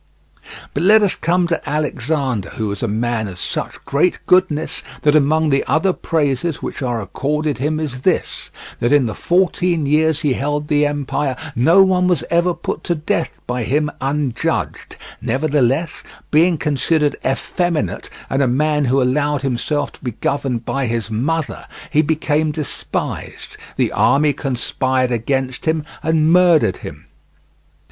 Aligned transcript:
But 0.73 0.81
let 0.81 1.03
us 1.03 1.13
come 1.13 1.45
to 1.45 1.69
Alexander, 1.69 2.49
who 2.49 2.69
was 2.69 2.81
a 2.81 2.87
man 2.87 3.27
of 3.27 3.37
such 3.37 3.85
great 3.85 4.17
goodness, 4.25 4.81
that 5.03 5.15
among 5.15 5.49
the 5.49 5.63
other 5.67 5.93
praises 5.93 6.59
which 6.59 6.81
are 6.81 6.99
accorded 6.99 7.59
him 7.59 7.79
is 7.79 8.01
this, 8.01 8.49
that 8.79 8.91
in 8.91 9.05
the 9.05 9.13
fourteen 9.13 9.85
years 9.85 10.21
he 10.21 10.33
held 10.33 10.69
the 10.69 10.87
empire 10.87 11.35
no 11.55 11.83
one 11.83 12.07
was 12.07 12.23
ever 12.31 12.55
put 12.55 12.83
to 12.85 12.95
death 12.95 13.39
by 13.45 13.61
him 13.61 13.91
unjudged; 14.01 14.95
nevertheless, 15.21 16.01
being 16.31 16.57
considered 16.57 17.15
effeminate 17.23 18.09
and 18.27 18.41
a 18.41 18.47
man 18.47 18.85
who 18.85 19.03
allowed 19.03 19.43
himself 19.43 19.91
to 19.91 20.03
be 20.03 20.13
governed 20.13 20.65
by 20.65 20.87
his 20.87 21.11
mother, 21.11 21.67
he 21.91 22.01
became 22.01 22.49
despised, 22.49 23.55
the 23.75 23.91
army 23.91 24.33
conspired 24.33 25.11
against 25.11 25.65
him, 25.65 25.85
and 26.01 26.33
murdered 26.33 26.77
him. 26.77 27.05